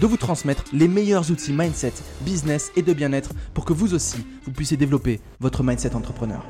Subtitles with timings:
[0.00, 1.92] de vous transmettre les meilleurs outils mindset,
[2.22, 6.44] business et de bien-être pour que vous aussi, vous puissiez développer votre mindset entrepreneur.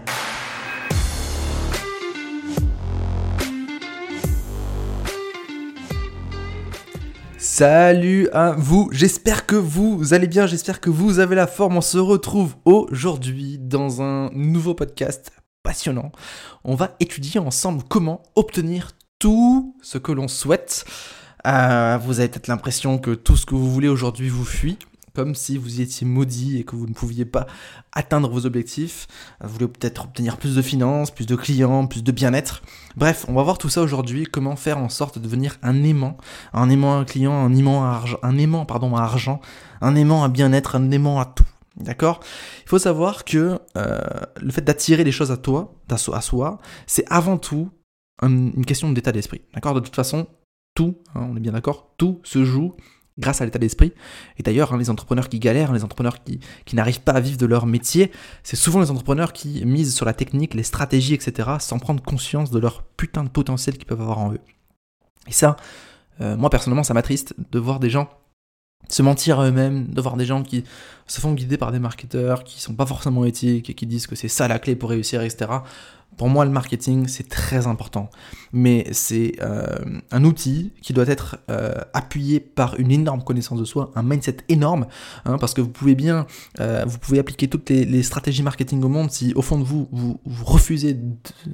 [7.39, 11.77] Salut à vous, j'espère que vous allez bien, j'espère que vous avez la forme.
[11.77, 16.13] On se retrouve aujourd'hui dans un nouveau podcast passionnant.
[16.65, 20.85] On va étudier ensemble comment obtenir tout ce que l'on souhaite.
[21.47, 24.79] Euh, vous avez peut-être l'impression que tout ce que vous voulez aujourd'hui vous fuit,
[25.15, 27.47] comme si vous étiez maudit et que vous ne pouviez pas
[27.93, 29.07] atteindre vos objectifs.
[29.43, 32.63] Vous voulez peut-être obtenir plus de finances, plus de clients, plus de bien-être.
[32.97, 36.17] Bref, on va voir tout ça aujourd'hui, comment faire en sorte de devenir un aimant,
[36.53, 39.41] un aimant à client, un aimant à argent, un aimant pardon à argent,
[39.81, 41.45] un aimant à bien-être, un aimant à tout.
[41.77, 42.21] D'accord?
[42.65, 44.01] Il faut savoir que euh,
[44.41, 47.71] le fait d'attirer les choses à toi, à soi, c'est avant tout
[48.23, 49.43] une question d'état d'esprit.
[49.53, 49.75] D'accord?
[49.75, 50.27] De toute façon,
[50.75, 52.75] tout, hein, on est bien d'accord, tout se joue
[53.19, 53.93] grâce à l'état d'esprit.
[54.39, 56.41] Et d'ailleurs, hein, les entrepreneurs qui galèrent, les entrepreneurs qui,
[56.75, 58.11] n'arrivent pas à vivre de leur métier,
[58.43, 62.51] c'est souvent les entrepreneurs qui misent sur la technique, les stratégies, etc., sans prendre conscience
[62.51, 64.41] de leur putain de potentiel qu'ils peuvent avoir en eux.
[65.29, 65.57] Et ça,
[66.21, 68.09] euh, moi personnellement, ça m'attriste de voir des gens
[68.89, 70.65] se mentir à eux-mêmes, de voir des gens qui
[71.07, 74.17] se font guider par des marketeurs qui sont pas forcément éthiques et qui disent que
[74.17, 75.51] c'est ça la clé pour réussir, etc.
[76.17, 78.11] Pour moi, le marketing, c'est très important.
[78.53, 79.65] Mais c'est euh,
[80.11, 84.37] un outil qui doit être euh, appuyé par une énorme connaissance de soi, un mindset
[84.49, 84.87] énorme,
[85.25, 86.27] hein, parce que vous pouvez bien,
[86.61, 89.89] euh, vous pouvez appliquer toutes les, stratégies marketing au monde si au fond de vous,
[89.93, 90.99] vous, refusez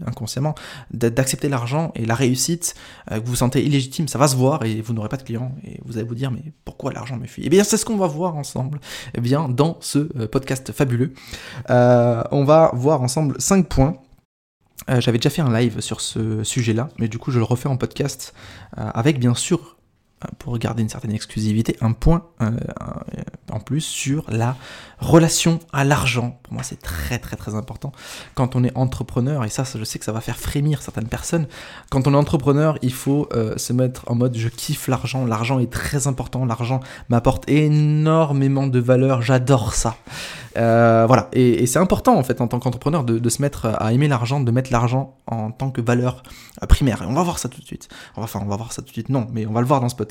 [0.07, 0.55] inconsciemment
[0.93, 2.75] d'accepter l'argent et la réussite,
[3.09, 5.53] que vous vous sentez illégitime, ça va se voir et vous n'aurez pas de clients
[5.65, 7.43] et vous allez vous dire mais pourquoi l'argent me fuit?
[7.45, 8.81] Eh bien, c'est ce qu'on va voir ensemble
[9.15, 11.13] eh bien, dans ce podcast fabuleux.
[11.69, 13.95] on va voir ensemble 5 points
[15.01, 17.77] j'avais déjà fait un live sur ce sujet-là, mais du coup je le refais en
[17.77, 18.35] podcast
[18.79, 19.78] euh, avec bien sûr
[20.39, 22.51] pour garder une certaine exclusivité, un point euh,
[23.53, 24.57] en plus sur la
[24.99, 26.39] relation à l'argent.
[26.43, 27.93] Pour moi, c'est très très très important.
[28.35, 31.47] Quand on est entrepreneur, et ça, je sais que ça va faire frémir certaines personnes,
[31.91, 35.61] quand on est entrepreneur, il faut euh, se mettre en mode je kiffe l'argent, l'argent
[35.61, 39.97] est très important, l'argent m'apporte énormément de valeur, j'adore ça.
[40.57, 44.09] Euh, voilà, et, c'est important en fait en tant qu'entrepreneur de, se mettre à aimer
[44.09, 46.23] l'argent, de mettre l'argent en tant que valeur
[46.69, 47.03] primaire.
[47.03, 47.89] Et on va voir ça tout de suite.
[48.17, 49.89] Enfin, on va voir ça tout de suite, non, mais on va le voir dans
[49.89, 50.08] ce podcast.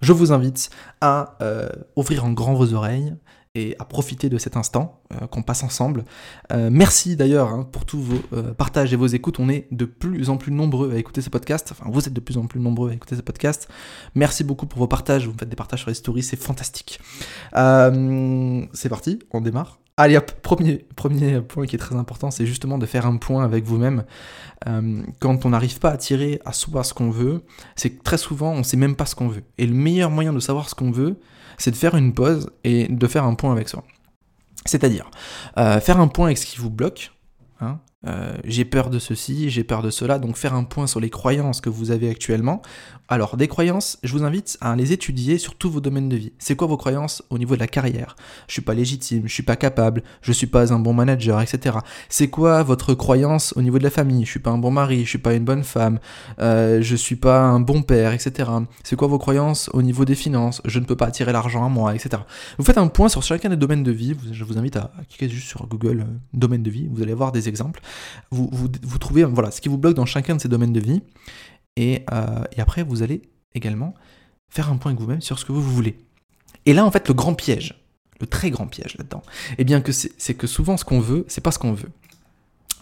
[0.00, 0.70] Je vous invite
[1.00, 3.14] à euh, ouvrir en grand vos oreilles
[3.56, 6.04] et à profiter de cet instant euh, qu'on passe ensemble.
[6.52, 8.18] Euh, merci d'ailleurs hein, pour tous vos
[8.56, 9.40] partages et vos écoutes.
[9.40, 11.72] On est de plus en plus nombreux à écouter ce podcast.
[11.72, 13.68] Enfin, vous êtes de plus en plus nombreux à écouter ce podcast.
[14.14, 15.26] Merci beaucoup pour vos partages.
[15.26, 17.00] Vous faites des partages sur les stories, c'est fantastique.
[17.52, 19.78] c'est parti, on démarre.
[19.98, 20.84] Allez hop, premier,
[21.40, 24.04] point qui est très important, c'est justement de faire un point avec vous-même.
[24.68, 27.40] Euh, quand on n'arrive pas à tirer à soi ce qu'on veut,
[27.76, 29.42] c'est que très souvent on ne sait même pas ce qu'on veut.
[29.56, 31.18] Et le meilleur moyen de savoir ce qu'on veut,
[31.58, 33.84] c'est de faire une pause et de faire un point avec soi.
[34.64, 35.10] C'est-à-dire
[35.58, 37.12] euh, faire un point avec ce qui vous bloque,
[37.60, 41.00] hein, euh, j'ai peur de ceci, j'ai peur de cela, donc faire un point sur
[41.00, 42.62] les croyances que vous avez actuellement.
[43.08, 46.32] Alors, des croyances, je vous invite à les étudier sur tous vos domaines de vie.
[46.38, 48.16] C'est quoi vos croyances au niveau de la carrière?
[48.48, 51.78] Je suis pas légitime, je suis pas capable, je suis pas un bon manager, etc.
[52.08, 54.24] C'est quoi votre croyance au niveau de la famille?
[54.24, 56.00] Je suis pas un bon mari, je suis pas une bonne femme,
[56.40, 58.50] euh, je suis pas un bon père, etc.
[58.82, 60.60] C'est quoi vos croyances au niveau des finances?
[60.64, 62.22] Je ne peux pas attirer l'argent à moi, etc.
[62.58, 64.16] Vous faites un point sur chacun des domaines de vie.
[64.32, 66.88] Je vous invite à cliquer juste sur Google euh, domaine de vie.
[66.90, 67.80] Vous allez voir des exemples
[68.30, 71.02] vous, vous, trouvez voilà, ce qui vous bloque dans chacun de ces domaines de vie.
[71.76, 73.22] Et, euh, et après, vous allez
[73.54, 73.94] également
[74.48, 75.98] faire un point avec vous-même sur ce que vous voulez.
[76.64, 77.82] Et là, en fait, le grand piège,
[78.20, 79.22] le très grand piège là-dedans,
[79.58, 81.90] eh bien que c'est que souvent ce qu'on veut, c'est pas ce qu'on veut.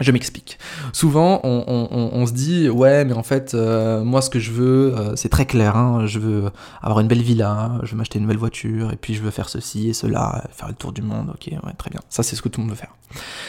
[0.00, 0.58] Je m'explique.
[0.92, 5.14] Souvent, on, se dit, ouais, mais en fait, euh, moi, ce que je veux, euh,
[5.14, 5.76] c'est très clair.
[5.76, 6.06] Hein.
[6.06, 6.50] je veux
[6.82, 9.48] avoir une belle villa, je veux m'acheter une belle voiture, et puis je veux faire
[9.48, 11.30] ceci et cela, faire le tour du monde.
[11.30, 12.00] Ok, ouais, très bien.
[12.08, 12.94] Ça, c'est ce que tout le monde veut faire.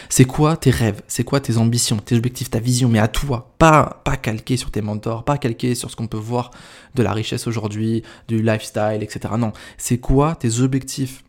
[0.07, 1.01] C'est quoi tes rêves?
[1.07, 4.69] C'est quoi tes ambitions, tes objectifs, ta vision, mais à toi, pas, pas calqué sur
[4.69, 6.51] tes mentors, pas calqué sur ce qu'on peut voir
[6.94, 9.33] de la richesse aujourd'hui, du lifestyle, etc.
[9.39, 11.24] Non, c'est quoi tes objectifs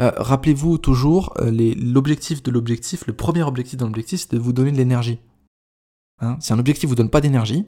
[0.00, 4.52] euh, rappelez-vous toujours euh, l'objectif de l'objectif, le premier objectif dans l'objectif, c'est de vous
[4.52, 5.18] donner de l'énergie.
[6.20, 7.66] Hein, si un objectif vous donne pas d'énergie,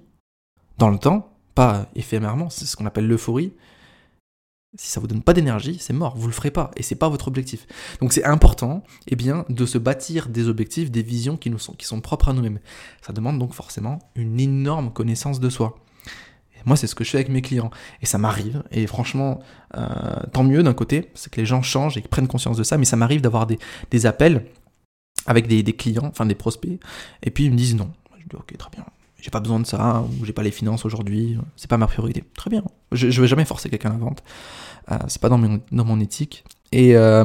[0.79, 3.53] dans le temps, pas éphémèrement, c'est ce qu'on appelle l'euphorie,
[4.77, 7.09] Si ça vous donne pas d'énergie, c'est mort, vous le ferez pas et c'est pas
[7.09, 7.67] votre objectif.
[8.01, 11.87] Donc c'est important, eh de se bâtir des objectifs, des visions qui nous sont qui
[11.87, 12.61] sont propres à nous-mêmes.
[13.03, 15.79] Ça demande donc forcément une énorme connaissance de soi.
[16.67, 17.71] Moi, c'est ce que je fais avec mes clients
[18.03, 18.63] et ça m'arrive.
[18.71, 19.41] Et franchement,
[19.77, 19.87] euh,
[20.33, 22.79] tant mieux d'un côté, c'est que les gens changent et prennent conscience de ça.
[22.79, 24.47] Mais ça m'arrive d'avoir des, appels
[25.27, 26.81] avec des, clients, enfin des prospects,
[27.23, 27.91] et puis ils me disent non.
[28.19, 28.85] Je dis ok, très bien
[29.21, 32.23] j'ai pas besoin de ça, ou j'ai pas les finances aujourd'hui, c'est pas ma priorité.
[32.37, 32.63] Très bien.
[32.93, 34.23] Je, je vais jamais forcer quelqu'un à la vente.
[34.91, 36.45] Euh, c'est pas dans mon, dans mon éthique.
[36.71, 37.25] Et euh,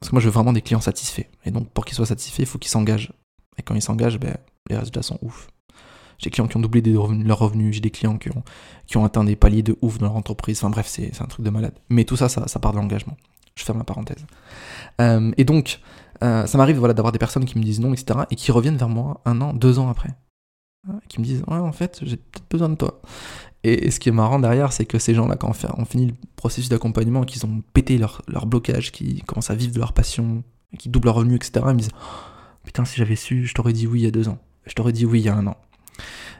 [0.00, 1.26] parce que moi, je veux vraiment des clients satisfaits.
[1.44, 3.12] Et donc, pour qu'ils soient satisfaits, il faut qu'ils s'engagent.
[3.58, 4.36] Et quand ils s'engagent, ben,
[4.70, 5.48] les résultats sont ouf.
[6.18, 9.36] J'ai des clients qui ont doublé leurs revenus, j'ai des clients qui ont, atteint des
[9.36, 10.58] paliers de ouf dans leur entreprise.
[10.58, 11.74] Enfin bref, c'est un truc de malade.
[11.88, 13.16] Mais tout ça, ça, part de l'engagement.
[13.54, 14.24] Je ferme la parenthèse.
[15.00, 15.80] Euh, et donc,
[16.22, 18.20] euh, ça m'arrive voilà, d'avoir des personnes qui me disent non, etc.
[18.30, 20.10] et qui reviennent vers moi un an, deux ans après
[21.08, 23.00] qui me disent ouais en fait j'ai peut-être besoin de toi
[23.64, 26.14] et, ce qui est marrant derrière c'est que ces gens là quand on, finit le
[26.36, 30.44] processus d'accompagnement qu'ils ont pété leur, blocage qui commencent à vivre de leur passion
[30.78, 33.72] qui doublent leur revenu etc ils me disent oh, putain si j'avais su je t'aurais
[33.72, 35.46] dit oui il y a deux ans je t'aurais dit oui il y a un
[35.46, 35.56] an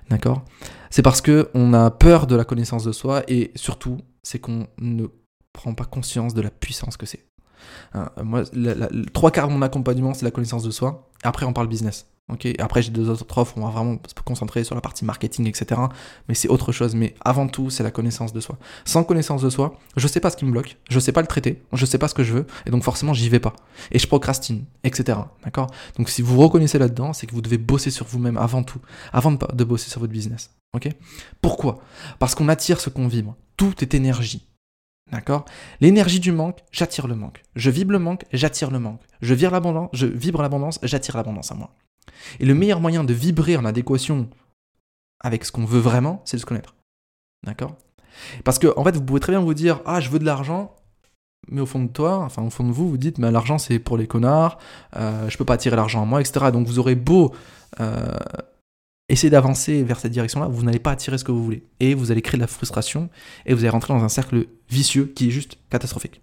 [0.08, 0.44] d'accord?
[0.91, 4.67] C'est parce que on a peur de la connaissance de soi et surtout c'est qu'on
[4.79, 5.06] ne
[5.53, 7.25] prend pas conscience de la puissance que c'est.
[7.94, 8.44] Hein, moi
[9.12, 11.11] trois quarts de mon accompagnement c'est la connaissance de soi.
[11.23, 14.64] Après on parle business Ok, après j'ai deux autres offres, on va vraiment se concentrer
[14.64, 15.81] sur la partie marketing, etc.
[16.28, 16.96] Mais c'est autre chose.
[16.96, 18.58] Mais avant tout, c'est la connaissance de soi.
[18.84, 21.28] Sans connaissance de soi, je sais pas ce qui me bloque, je sais pas le
[21.28, 23.55] traiter, je sais pas ce que je veux, et donc forcément j'y vais pas.
[23.93, 25.20] Et je procrastine, etc.
[25.44, 25.69] D'accord?
[25.99, 28.81] Donc si vous reconnaissez là-dedans, c'est que vous devez bosser sur vous-même avant tout,
[29.12, 30.50] avant de, de bosser sur votre business.
[30.75, 30.88] Ok?
[31.40, 31.79] Pourquoi?
[32.19, 33.37] Parce qu'on attire ce qu'on vibre.
[33.56, 34.49] Tout est énergie.
[35.12, 35.44] D'accord?
[35.81, 37.44] L'énergie du manque, j'attire le manque.
[37.55, 39.00] Je vibre le manque, j'attire le manque.
[39.22, 41.70] Je vibre l'abondance, j'attire l'abondance à moi.
[42.41, 44.29] Et le meilleur moyen de vibrer en adéquation
[45.20, 46.75] avec ce qu'on veut vraiment, c'est de se connaître.
[47.44, 47.76] D'accord?
[48.44, 50.75] Parce que, en fait, vous pouvez très bien vous dire Ah, je veux de l'argent,
[51.49, 53.79] mais au fond de toi, enfin, au fond de vous, vous dites Mais l'argent, c'est
[53.79, 54.58] pour les connards,
[54.97, 56.47] euh, je peux pas attirer l'argent à moi, etc.
[56.53, 57.35] Donc, vous aurez beau
[57.81, 58.17] euh,
[59.08, 61.62] essayer d'avancer vers cette direction-là, vous n'allez pas attirer ce que vous voulez.
[61.81, 63.08] Et vous allez créer de la frustration,
[63.44, 66.20] et vous allez rentrer dans un cercle vicieux qui est juste catastrophique.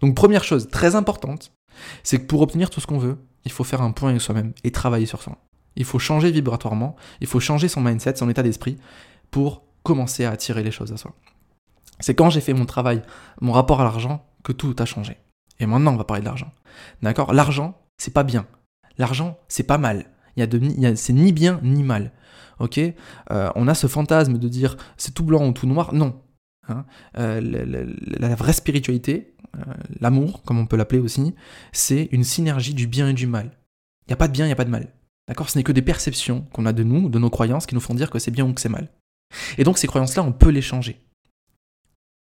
[0.00, 1.52] Donc, première chose très importante,
[2.02, 4.52] c'est que pour obtenir tout ce qu'on veut, il faut faire un point avec soi-même
[4.62, 5.32] et travailler sur ça.
[5.74, 8.76] Il faut changer vibratoirement, il faut changer son mindset, son état d'esprit
[9.30, 11.14] pour commencer à attirer les choses à soi.
[11.98, 13.00] C'est quand j'ai fait mon travail,
[13.40, 15.16] mon rapport à l'argent, que tout a changé.
[15.60, 16.52] Et maintenant, on va parler de l'argent.
[17.00, 17.32] D'accord?
[17.32, 18.46] L'argent, c'est pas bien.
[18.98, 20.10] L'argent, c'est pas mal.
[20.36, 22.12] Il y a c'est ni bien ni mal.
[22.58, 22.78] Ok?
[22.78, 25.94] Euh, On a ce fantasme de dire c'est tout blanc ou tout noir.
[25.94, 26.20] Non.
[26.68, 26.84] Hein
[27.16, 31.34] euh, la, vraie spiritualité, euh, l'amour, comme on peut l'appeler aussi,
[31.72, 33.50] c'est une synergie du bien et du mal.
[34.06, 34.92] Il n'y a pas de bien, il n'y a pas de mal.
[35.26, 35.50] D'accord?
[35.50, 37.94] Ce n'est que des perceptions qu'on a de nous, de nos croyances, qui nous font
[37.94, 38.90] dire que c'est bien ou que c'est mal.
[39.56, 41.00] Et donc ces croyances-là, on peut les changer.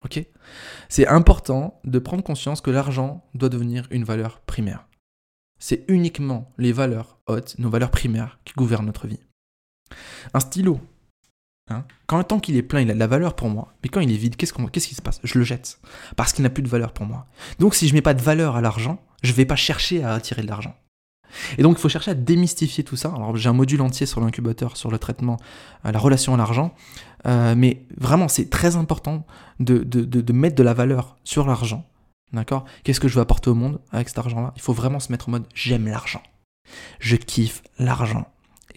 [0.04, 0.24] Ok?
[0.90, 4.88] C'est important de prendre conscience que l'argent doit devenir une valeur primaire.
[5.60, 9.20] C'est uniquement les valeurs hautes, nos valeurs primaires, qui gouvernent notre vie.
[10.34, 10.80] Un stylo,
[11.69, 13.74] Hein quand tant qu'il est plein, il a de la valeur pour moi.
[13.84, 15.19] Mais quand il est vide, qu'est-ce, qu'est-ce qui se passe?
[15.24, 15.80] Je le jette.
[16.16, 17.28] Parce qu'il n'a plus de valeur pour moi.
[17.60, 20.42] Donc si je mets pas de valeur à l'argent, je vais pas chercher à attirer
[20.42, 20.75] de l'argent.
[21.58, 23.12] Et donc il faut chercher à démystifier tout ça.
[23.14, 25.38] Alors j'ai un module entier sur l'incubateur, sur le traitement,
[25.86, 26.74] euh, la relation à l'argent.
[27.25, 29.25] Euh, mais vraiment, c'est très important
[29.60, 31.86] de, de, de, mettre de la valeur sur l'argent.
[32.31, 32.66] D'accord?
[32.84, 34.53] Qu'est-ce que je veux apporter au monde avec cet argent-là?
[34.56, 36.22] Il faut vraiment se mettre en mode j'aime l'argent.
[37.00, 38.27] Je kiffe l'argent.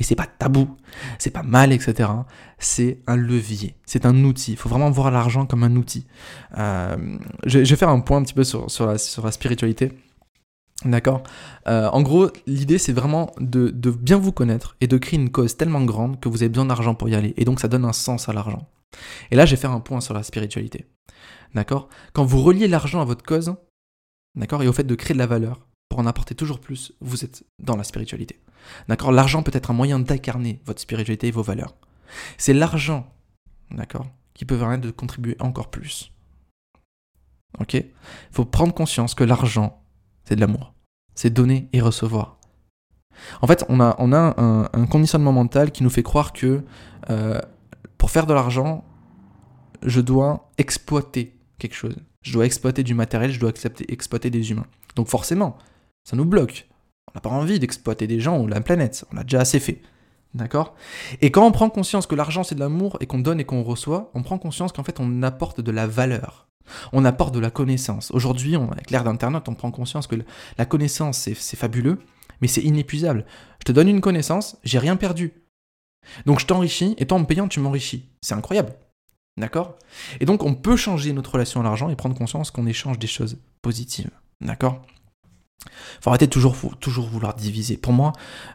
[0.01, 0.77] Et c'est pas tabou,
[1.19, 2.09] c'est pas mal, etc.
[2.59, 4.53] C'est un levier, c'est un outil.
[4.53, 6.07] Il faut vraiment voir l'argent comme un outil.
[6.57, 9.93] Euh, je, vais faire un point un petit peu sur, sur, la, spiritualité.
[10.87, 11.23] D'accord?
[11.69, 15.31] Euh, En gros, l'idée, c'est vraiment de, de, bien vous connaître et de créer une
[15.31, 17.35] cause tellement grande que vous avez besoin d'argent pour y aller.
[17.37, 18.67] Et donc, ça donne un sens à l'argent.
[19.31, 20.87] Et là, je vais faire un point sur la spiritualité.
[21.55, 21.91] D'accord?
[22.15, 23.55] Quand vous reliez l'argent à votre cause,
[24.35, 27.25] d'accord, et au fait de créer de la valeur, pour en apporter toujours plus, vous
[27.25, 28.41] êtes dans la spiritualité.
[28.89, 29.13] D'accord?
[29.13, 31.75] L'argent peut être un moyen d'incarner votre spiritualité et vos valeurs.
[32.39, 33.13] C'est l'argent,
[33.73, 36.13] d'accord, qui peut permettre de contribuer encore plus.
[37.59, 37.75] Ok?
[37.75, 37.91] Il
[38.31, 39.83] faut prendre conscience que l'argent,
[40.25, 40.73] c'est de l'amour.
[41.17, 42.39] C'est donner et recevoir.
[43.43, 46.63] En fait, on a, on a un, conditionnement mental qui nous fait croire que
[47.11, 47.41] euh,
[47.99, 48.85] pour faire de l'argent,
[49.83, 51.97] je dois exploiter quelque chose.
[52.23, 54.67] Je dois exploiter du matériel, je dois accepter, exploiter des humains.
[54.95, 55.59] Donc forcément,
[56.11, 56.69] ça nous bloque.
[57.09, 59.81] On n'a pas envie d'exploiter des gens ou la planète, on l'a déjà assez fait.
[60.35, 60.75] D'accord?
[61.21, 63.63] Et quand on prend conscience que l'argent c'est de l'amour et qu'on donne et qu'on
[63.63, 66.49] reçoit, on prend conscience qu'en fait on apporte de la valeur.
[66.93, 68.13] On apporte de la connaissance.
[68.13, 70.17] Aujourd'hui, avec l'ère d'Internet, on prend conscience que
[70.59, 71.99] la connaissance c'est fabuleux,
[72.41, 73.25] mais c'est inépuisable.
[73.61, 75.33] Je te donne une connaissance, j'ai rien perdu.
[76.27, 78.09] Donc je t'enrichis et toi en me payant tu m'enrichis.
[78.21, 78.75] C'est incroyable.
[79.37, 79.79] D'accord?
[80.21, 83.07] Et donc, on peut changer notre relation à l'argent et prendre conscience qu'on échange des
[83.07, 84.11] choses positives.
[84.41, 84.83] D'accord?
[86.01, 87.77] Faut arrêter de toujours, vouloir diviser.
[87.77, 88.13] Pour moi,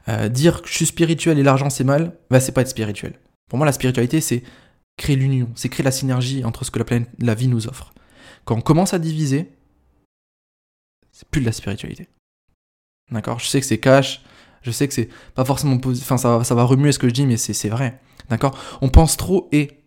[0.07, 3.19] euh, dire que je suis spirituel et l'argent c'est mal, bah, c'est pas être spirituel.
[3.50, 4.43] Pour moi, la spiritualité, c'est
[4.97, 6.79] créer l'union, c'est créer la synergie entre ce que
[7.19, 7.93] la, vie nous offre.
[8.43, 9.51] Quand on commence à diviser,
[11.12, 12.09] c'est plus de la spiritualité.
[13.12, 13.39] D'accord?
[13.39, 14.24] Je sais que c'est cash,
[14.63, 17.25] je sais que c'est pas forcément Enfin, ça, ça va remuer ce que je dis,
[17.25, 18.00] mais c'est vrai.
[18.29, 18.57] D'accord?
[18.81, 19.83] On pense trop et.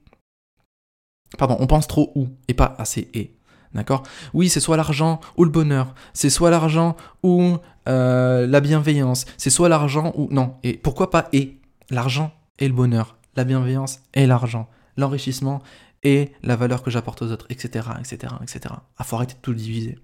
[1.37, 3.38] Pardon, on pense trop ou et pas assez et.
[3.75, 4.02] D'accord?
[4.34, 5.94] Oui, c'est soit l'argent ou le bonheur.
[6.12, 7.58] C'est soit l'argent ou
[7.88, 9.26] euh, la bienveillance.
[9.37, 10.28] C'est soit l'argent ou.
[10.30, 10.54] Non.
[10.62, 11.58] Et pourquoi pas et?
[11.90, 13.16] L'argent et le bonheur.
[13.37, 14.68] La bienveillance et l'argent.
[14.96, 15.62] L'enrichissement
[16.02, 17.88] et la valeur que j'apporte aux autres, etc.
[18.00, 18.34] etc.
[18.42, 18.75] etc.
[18.96, 19.98] Ah, faut arrêter de tout diviser.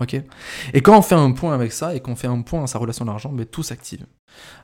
[0.00, 0.20] Ok?
[0.72, 2.78] Et quand on fait un point avec ça et qu'on fait un point à sa
[2.78, 4.06] relation à l'argent, ben, tout s'active.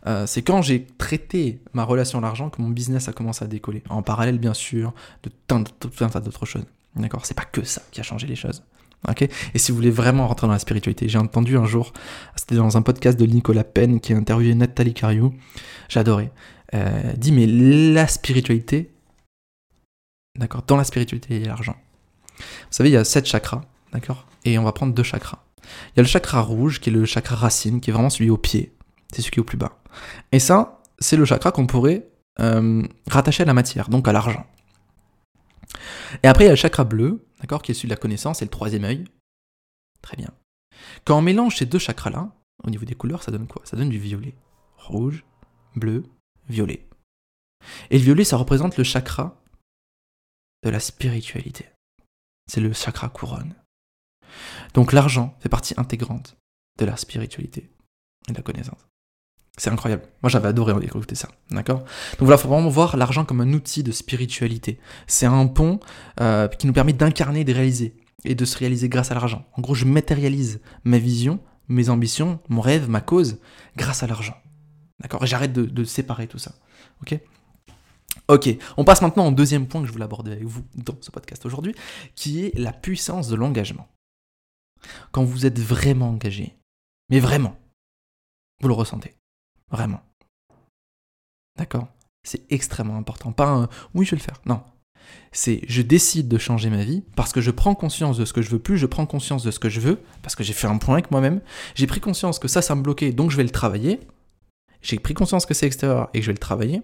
[0.06, 3.48] Euh, c'est quand j'ai traité ma relation à l'argent que mon business a commencé à
[3.48, 3.82] décoller.
[3.88, 4.92] En parallèle, bien sûr,
[5.22, 6.64] de tout un tas d'autres choses.
[6.96, 8.62] D'accord C'est pas que ça qui a changé les choses.
[9.08, 11.92] Ok et si vous voulez vraiment rentrer dans la spiritualité, j'ai entendu un jour,
[12.36, 15.34] c'était dans un podcast de Nicolas Penn qui a interviewé Nathalie Cariou,
[15.88, 16.30] j'adorais,
[16.74, 18.90] euh, dit mais la spiritualité,
[20.38, 21.76] d'accord, dans la spiritualité il y a l'argent.
[22.38, 25.38] Vous savez, il y a sept chakras, d'accord Et on va prendre deux chakras.
[25.62, 28.30] Il y a le chakra rouge qui est le chakra racine, qui est vraiment celui
[28.30, 28.74] au pied,
[29.12, 29.78] c'est celui qui est au plus bas.
[30.32, 32.06] Et ça, c'est le chakra qu'on pourrait
[32.40, 34.46] euh, rattacher à la matière, donc à l'argent.
[36.22, 38.42] Et après, il y a le chakra bleu, d'accord, qui est celui de la connaissance,
[38.42, 39.04] et le troisième œil.
[40.02, 40.30] Très bien.
[41.04, 42.32] Quand on mélange ces deux chakras-là,
[42.64, 43.62] au niveau des couleurs, ça donne quoi?
[43.64, 44.34] Ça donne du violet.
[44.76, 45.24] Rouge,
[45.76, 46.04] bleu,
[46.48, 46.86] violet.
[47.90, 49.42] Et le violet, ça représente le chakra
[50.62, 51.68] de la spiritualité.
[52.46, 53.54] C'est le chakra couronne.
[54.74, 56.36] Donc l'argent fait partie intégrante
[56.78, 57.70] de la spiritualité
[58.28, 58.86] et de la connaissance.
[59.60, 60.04] C'est incroyable.
[60.22, 61.28] Moi, j'avais adoré écouter ça.
[61.50, 61.80] D'accord?
[61.80, 64.80] Donc voilà, il faut vraiment voir l'argent comme un outil de spiritualité.
[65.06, 65.80] C'est un pont
[66.18, 69.44] euh, qui nous permet d'incarner, de réaliser et de se réaliser grâce à l'argent.
[69.58, 73.38] En gros, je matérialise ma vision, mes ambitions, mon rêve, ma cause
[73.76, 74.34] grâce à l'argent.
[74.98, 75.26] D'accord?
[75.26, 76.54] J'arrête de, séparer tout ça.
[77.02, 77.20] Ok?
[78.28, 78.48] Ok,
[78.78, 81.44] on passe maintenant au deuxième point que je voulais aborder avec vous dans ce podcast
[81.44, 81.74] aujourd'hui,
[82.14, 83.88] qui est la puissance de l'engagement.
[85.12, 86.56] Quand vous êtes vraiment engagé,
[87.10, 87.58] mais vraiment,
[88.62, 89.19] vous le ressentez.
[89.70, 90.00] Vraiment.
[91.58, 91.88] D'accord
[92.22, 93.32] C'est extrêmement important.
[93.32, 94.40] Pas un oui, je vais le faire.
[94.46, 94.62] Non.
[95.32, 98.42] C'est je décide de changer ma vie parce que je prends conscience de ce que
[98.42, 100.66] je veux plus, je prends conscience de ce que je veux, parce que j'ai fait
[100.66, 101.40] un point avec moi-même.
[101.74, 104.00] J'ai pris conscience que ça, ça me bloquait, donc je vais le travailler.
[104.82, 106.82] J'ai pris conscience que c'est extérieur et que je vais le travailler.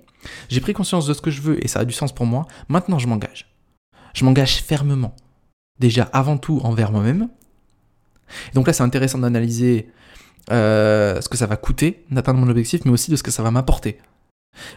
[0.48, 2.46] J'ai pris conscience de ce que je veux et ça a du sens pour moi.
[2.68, 3.48] Maintenant, je m'engage.
[4.14, 5.14] Je m'engage fermement.
[5.78, 7.28] Déjà, avant tout, envers moi-même.
[8.54, 9.88] Donc là, c'est intéressant d'analyser
[10.50, 13.42] euh, ce que ça va coûter d'atteindre mon objectif, mais aussi de ce que ça
[13.42, 13.98] va m'apporter.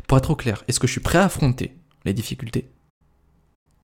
[0.07, 2.69] Pour être au clair, est-ce que je suis prêt à affronter les difficultés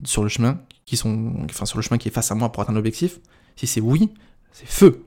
[0.04, 2.64] sur le chemin qui sont, enfin sur le chemin qui est face à moi pour
[2.64, 3.20] atteindre l'objectif?
[3.56, 4.14] Si c'est oui,
[4.52, 5.06] c'est feu.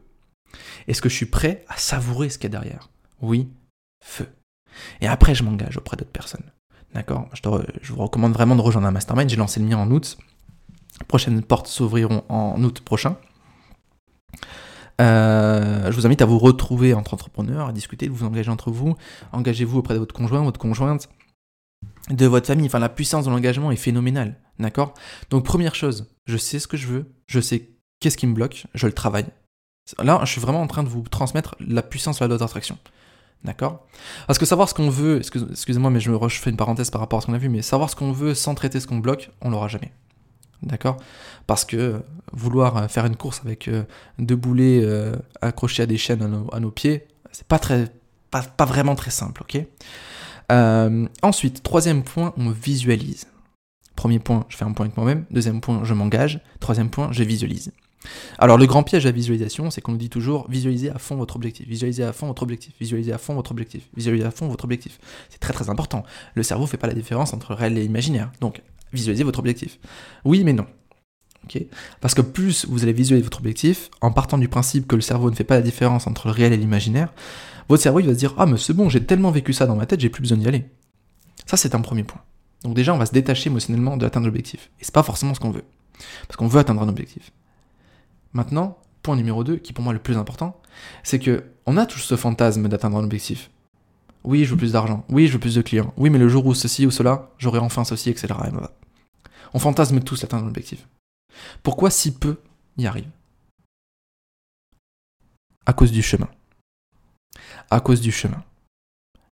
[0.87, 2.89] Est-ce que je suis prêt à savourer ce qu'il y a derrière?
[3.21, 3.49] Oui,
[4.03, 4.29] feu.
[5.01, 6.51] Et après, je m'engage auprès d'autres personnes.
[6.95, 7.29] D'accord?
[7.35, 7.43] Je,
[7.83, 9.29] je, vous recommande vraiment de rejoindre un mastermind.
[9.29, 10.17] J'ai lancé le mien en août.
[11.07, 13.17] prochaines portes s'ouvriront en août prochain.
[15.01, 18.71] Euh, je vous invite à vous retrouver entre entrepreneurs, à discuter, de vous engager entre
[18.71, 18.97] vous.
[19.33, 21.09] Engagez-vous auprès de votre conjoint, votre conjointe,
[22.11, 22.67] de votre famille.
[22.67, 24.37] Enfin, la puissance de l'engagement est phénoménale.
[24.59, 24.95] D'accord?
[25.31, 28.67] Donc, première chose, je sais ce que je veux, je sais qu'est-ce qui me bloque,
[28.75, 29.27] je le travaille.
[30.03, 32.77] Là, je suis vraiment en train de vous transmettre la puissance de la loi d'attraction.
[33.45, 33.87] D'accord?
[34.27, 37.21] Parce que savoir ce qu'on veut, excusez-moi, mais je, je fais une parenthèse par rapport
[37.21, 39.31] à ce qu'on a vu, mais savoir ce qu'on veut sans traiter ce qu'on bloque,
[39.41, 39.93] on l'aura jamais.
[40.63, 40.97] D'accord?
[41.47, 43.85] Parce que vouloir faire une course avec euh,
[44.19, 46.23] deux boulets euh, accrochés à des chaînes
[46.53, 47.61] à nos, pieds, c'est pas,
[48.31, 49.65] pas, vraiment très simple, ok?
[50.51, 53.27] Euh, Ensuite, troisième point, on visualise.
[53.95, 55.25] Premier point, je fais un point avec moi-même.
[55.31, 56.41] Deuxième point, je m'engage.
[56.61, 57.73] Troisième point, je visualise.
[58.39, 61.17] Alors le grand piège à la visualisation, c'est qu'on nous dit toujours visualisez à fond
[61.17, 64.47] votre objectif, visualisez à fond votre objectif, visualisez à fond votre objectif, visualisez à fond
[64.47, 65.01] votre objectif.
[65.31, 66.05] C'est très très important.
[66.35, 68.31] Le cerveau fait pas la différence entre réel et imaginaire.
[68.41, 69.79] Donc visualisez votre objectif.
[70.25, 70.67] Oui, mais non.
[72.01, 75.31] Parce que plus vous allez visualiser votre objectif, en partant du principe que le cerveau
[75.31, 77.13] ne fait pas la différence entre le réel et l'imaginaire,
[77.69, 79.87] votre cerveau va se dire Ah, mais c'est bon, j'ai tellement vécu ça dans ma
[79.87, 80.67] tête, j'ai plus besoin d'y aller.
[81.47, 82.21] Ça, c'est un premier point.
[82.63, 84.71] Donc, déjà, on va se détacher émotionnellement de l'atteinte l'objectif.
[84.81, 85.65] Et c'est pas forcément ce qu'on veut.
[86.27, 87.33] Parce qu'on veut atteindre un objectif.
[88.33, 90.61] Maintenant, point numéro 2, qui pour moi le plus important,
[91.03, 93.51] c'est que on a tous ce fantasme d'atteindre un objectif.
[94.29, 95.07] Oui, je veux plus d'argent.
[95.09, 95.95] Oui, je veux plus de clients.
[95.97, 98.35] Oui, mais le jour où ceci ou cela, j'aurai enfin ceci, etc.
[99.55, 100.87] On fantasme tous atteindre l'objectif.
[101.63, 102.37] Pourquoi si peu
[102.77, 103.09] y arrivent
[105.65, 106.29] À cause du chemin.
[107.71, 108.45] À cause du chemin.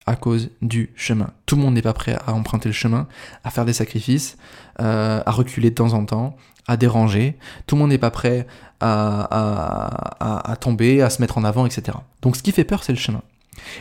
[0.06, 1.30] à cause du chemin.
[1.46, 3.06] Tout le monde n'est pas prêt à emprunter le chemin,
[3.44, 4.38] à faire des sacrifices,
[4.80, 7.38] euh, à reculer de temps en temps, à déranger.
[7.66, 8.48] Tout le monde n'est pas prêt
[8.80, 11.96] à, tomber, à se mettre en avant, etc.
[12.22, 13.22] Donc ce qui fait peur, c'est le chemin.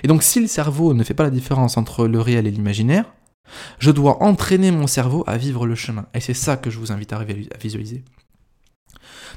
[0.04, 3.14] Et donc si le cerveau ne fait pas la différence entre le réel et l'imaginaire,
[3.80, 6.08] je dois entraîner mon cerveau à vivre le chemin.
[6.14, 7.24] Et c'est ça que je vous invite à
[7.60, 8.04] visualiser.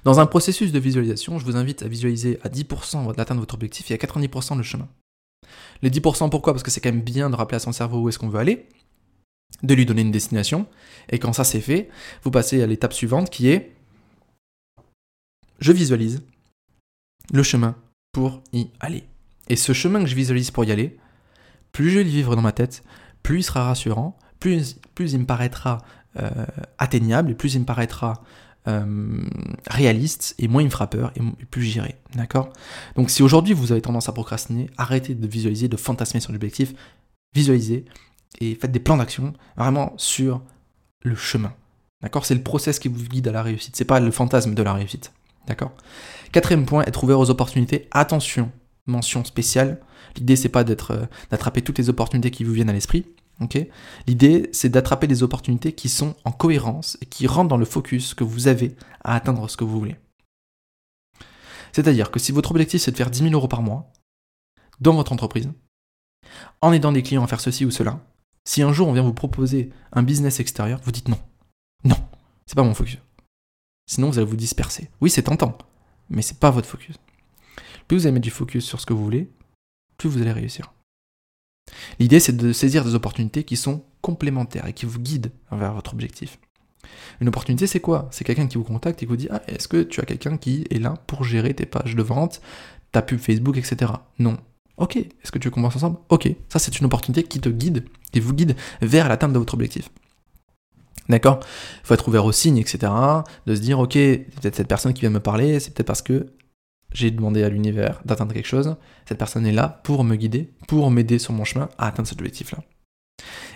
[0.05, 3.55] Dans un processus de visualisation, je vous invite à visualiser à 10% l'atteinte de votre
[3.55, 4.89] objectif et à 90% le chemin.
[5.83, 6.53] Les 10% pourquoi?
[6.53, 8.39] Parce que c'est quand même bien de rappeler à son cerveau où est-ce qu'on veut
[8.39, 8.67] aller,
[9.63, 10.67] de lui donner une destination,
[11.09, 11.89] et quand ça c'est fait,
[12.23, 13.75] vous passez à l'étape suivante qui est
[15.61, 16.23] je visualise
[17.33, 17.77] le chemin
[18.11, 19.05] pour y aller.
[19.49, 20.99] Et ce chemin que je visualise pour y aller,
[21.73, 22.83] plus je vais le vivre dans ma tête,
[23.23, 25.79] plus il sera rassurant, plus, il me paraîtra
[26.21, 26.31] euh,
[26.79, 28.23] atteignable, et plus il me paraîtra
[28.69, 29.25] euh,
[29.69, 31.97] réaliste, et moins il me fera peur, et plus j'irai.
[32.15, 32.53] D'accord?
[32.97, 36.75] Donc si aujourd'hui vous avez tendance à procrastiner, arrêtez de visualiser, de fantasmer sur l'objectif,
[37.35, 37.85] visualisez,
[38.41, 40.43] et faites des plans d'action vraiment sur
[41.03, 41.55] le chemin.
[42.03, 42.27] D'accord?
[42.27, 44.75] C'est le process qui vous guide à la réussite, c'est pas le fantasme de la
[44.75, 45.13] réussite.
[45.47, 45.73] D'accord?
[46.33, 47.89] Quatrième point, être ouvert aux opportunités.
[47.91, 48.51] Attention,
[48.87, 49.81] mention spéciale.
[50.17, 53.07] L'idée, c'est pas d'être, euh, d'attraper toutes les opportunités qui vous viennent à l'esprit.
[54.07, 58.15] L'idée, c'est d'attraper des opportunités qui sont en cohérence et qui rentrent dans le focus
[58.15, 59.97] que vous avez à atteindre ce que vous voulez.
[61.73, 63.91] C'est-à-dire que si votre objectif, c'est de faire 10 000 euros par mois
[64.81, 65.51] dans votre entreprise,
[66.61, 68.01] en aidant des clients à faire ceci ou cela,
[68.45, 71.19] si un jour on vient vous proposer un business extérieur, vous dites non.
[71.85, 71.97] Non,
[72.47, 72.99] c'est pas mon focus.
[73.87, 74.91] Sinon, vous allez vous disperser.
[75.01, 75.57] Oui, c'est tentant,
[76.11, 76.97] mais c'est pas votre focus.
[77.89, 79.29] Plus vous allez mettre du focus sur ce que vous voulez,
[79.99, 80.73] plus vous allez réussir.
[81.99, 85.93] L'idée, c'est de saisir des opportunités qui sont complémentaires et qui vous guident vers votre
[85.93, 86.39] objectif.
[87.21, 88.09] Une opportunité, c'est quoi?
[88.11, 90.37] C'est quelqu'un qui vous contacte et qui vous dit Ah, est-ce que tu as quelqu'un
[90.37, 92.41] qui est là pour gérer tes pages de vente,
[92.91, 93.93] ta pub Facebook, etc.
[94.19, 94.37] Non.
[94.77, 94.97] Ok.
[94.97, 95.99] Est-ce que tu veux ensemble?
[96.09, 96.29] Ok.
[96.49, 99.91] Ça, c'est une opportunité qui te guide, qui vous guide vers l'atteinte de votre objectif.
[101.09, 101.41] D'accord?
[101.83, 102.93] Il faut être ouvert aux signes, etc.
[103.47, 106.27] De se dire, ok, peut-être cette personne qui vient me parler, c'est peut-être parce que
[106.95, 108.77] j'ai demandé à l'univers d'atteindre quelque chose.
[109.07, 112.19] Cette personne est là pour me guider, pour m'aider sur mon chemin à atteindre cet
[112.19, 112.59] objectif-là.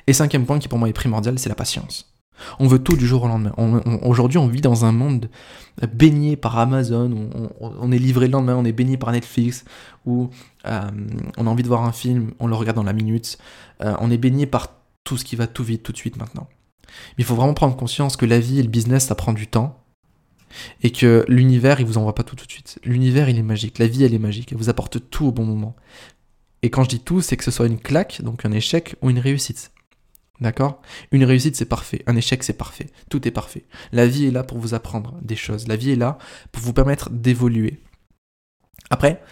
[0.07, 2.17] Et cinquième point qui pour moi est primordial, c'est la patience.
[2.59, 3.53] On veut tout du jour au lendemain.
[4.03, 5.31] Aujourd'hui, on vit dans un monde
[5.93, 9.65] baigné par Amazon, on, est livré le lendemain, on est baigné par Netflix,
[10.05, 10.29] où
[10.67, 10.81] euh,
[11.39, 13.39] on a envie de voir un film, on le regarde dans la minute,
[13.83, 14.69] euh, on est baigné par
[15.05, 16.49] tout ce qui va tout vite, tout de suite maintenant.
[16.87, 19.47] Mais il faut vraiment prendre conscience que la vie et le business, ça prend du
[19.47, 19.83] temps.
[20.83, 22.79] Et que l'univers, il vous envoie pas tout tout de suite.
[22.85, 23.79] L'univers, il est magique.
[23.79, 24.53] La vie, elle est magique.
[24.53, 25.77] Elle vous apporte tout au bon moment.
[26.63, 29.11] Et quand je dis tout, c'est que ce soit une claque, donc un échec ou
[29.11, 29.73] une réussite.
[30.41, 30.83] D'accord?
[31.13, 32.03] Une réussite, c'est parfait.
[32.07, 32.89] Un échec, c'est parfait.
[33.09, 33.65] Tout est parfait.
[33.93, 35.67] La vie est là pour vous apprendre des choses.
[35.69, 36.19] La vie est là
[36.53, 37.81] pour vous permettre d'évoluer.
[38.91, 39.23] Après,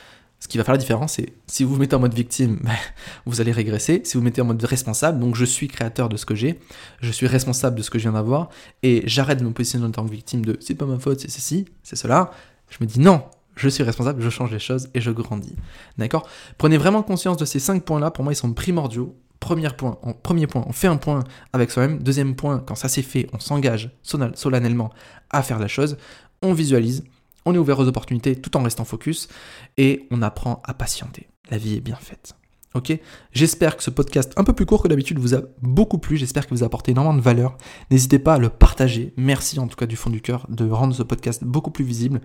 [0.44, 2.61] ce qui va faire la différence, c'est si vous vous mettez en mode victime,
[3.24, 4.02] vous allez régresser.
[4.04, 6.61] Si vous vous mettez en mode responsable, donc je suis créateur de ce que j'ai,
[7.00, 8.50] je suis responsable de ce que je viens d'avoir,
[8.83, 11.30] et j'arrête de me positionner en tant que victime de c'est pas ma faute, c'est
[11.30, 12.30] ceci, c'est cela.
[12.68, 13.24] Je me dis non,
[13.57, 15.57] je suis responsable, je change les choses et je grandis.
[15.96, 16.28] D'accord?
[16.59, 18.11] Prenez vraiment conscience de ces cinq points-là.
[18.11, 19.16] Pour moi, ils sont primordiaux.
[19.40, 22.02] Premier point, premier point, on fait un point avec soi-même.
[22.02, 23.96] Deuxième point, quand ça c'est fait, on s'engage
[24.35, 24.90] solennellement
[25.30, 25.96] à faire la chose.
[26.42, 27.02] On visualise
[27.44, 29.28] on est ouvert aux opportunités tout en restant focus
[29.76, 31.28] et on apprend à patienter.
[31.50, 32.35] La vie est bien faite.
[32.76, 32.98] Ok?
[33.30, 36.16] J'espère que ce podcast, un peu plus court que d'habitude, vous a beaucoup plu.
[36.16, 37.56] J'espère qu'il vous a apporté énormément de valeur.
[37.92, 39.14] N'hésitez pas à le partager.
[39.16, 42.20] Merci en tout cas du fond du cœur de rendre ce podcast beaucoup plus visible.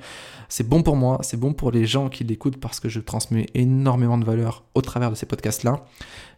[0.47, 3.45] C'est bon pour moi, c'est bon pour les gens qui l'écoutent parce que je transmets
[3.53, 5.85] énormément de valeur au travers de ces podcasts-là.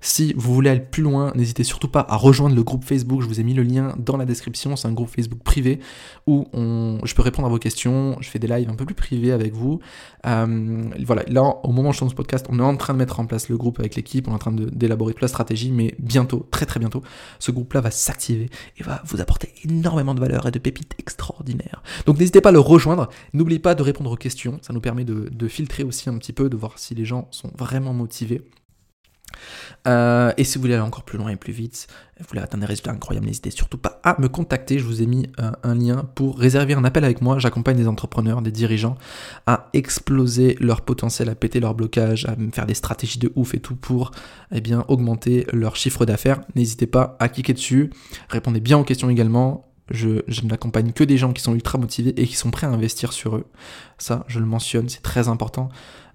[0.01, 3.21] Si vous voulez aller plus loin, n'hésitez surtout pas à rejoindre le groupe Facebook.
[3.21, 4.75] Je vous ai mis le lien dans la description.
[4.75, 5.79] C'est un groupe Facebook privé
[6.27, 8.17] où je peux répondre à vos questions.
[8.19, 9.79] Je fais des lives un peu plus privés avec vous.
[10.25, 12.97] Euh, voilà, là, au moment où je tourne ce podcast, on est en train de
[12.97, 13.95] mettre en place le groupe avec
[14.27, 17.01] On est en train d'élaborer toute la stratégie, mais bientôt, très très bientôt,
[17.39, 21.83] ce groupe-là va s'activer et va vous apporter énormément de valeur et de pépites extraordinaires.
[22.05, 23.09] Donc n'hésitez pas à le rejoindre.
[23.33, 24.59] N'oubliez pas de répondre aux questions.
[24.61, 27.51] Ça nous permet de filtrer aussi un petit peu, de voir si les gens sont
[27.57, 28.41] vraiment motivés.
[29.87, 31.87] Euh, et si vous voulez aller encore plus loin et plus vite,
[32.19, 34.77] vous voulez atteindre des résultats incroyables, n'hésitez surtout pas à me contacter.
[34.77, 37.39] Je vous ai mis euh, un lien pour réserver un appel avec moi.
[37.39, 38.95] J'accompagne des entrepreneurs, des dirigeants
[39.47, 43.59] à exploser leur potentiel, à péter leur blocage, à faire des stratégies de ouf et
[43.59, 44.11] tout pour
[44.51, 46.41] eh bien, augmenter leur chiffre d'affaires.
[46.55, 47.91] N'hésitez pas à cliquer dessus.
[48.29, 49.65] Répondez bien aux questions également.
[49.89, 52.69] Je, je n'accompagne que des gens qui sont ultra motivés et qui sont prêts à
[52.69, 53.45] investir sur eux.
[53.97, 55.69] Ça, je le mentionne, c'est très important.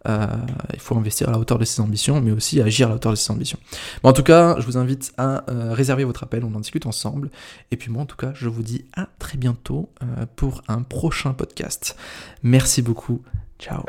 [0.08, 0.26] Euh,
[0.72, 3.12] il faut investir à la hauteur de ses ambitions, mais aussi agir à la hauteur
[3.12, 3.58] de ses ambitions.
[4.02, 7.30] en tout cas, je vous invite à euh, réserver votre appel, on en discute ensemble.
[7.70, 10.82] Et puis moi, en tout cas, je vous dis à très bientôt euh, pour un
[10.82, 11.96] prochain podcast.
[12.42, 13.22] Merci beaucoup.
[13.58, 13.84] Ciao.